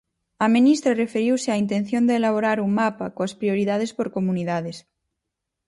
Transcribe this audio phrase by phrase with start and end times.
[0.45, 4.77] A ministra referiuse á intención de elaborar un "mapa" coas prioridades por comunidades.